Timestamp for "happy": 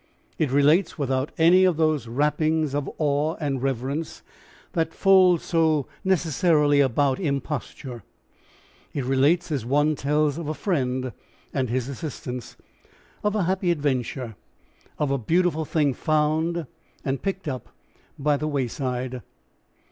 13.43-13.69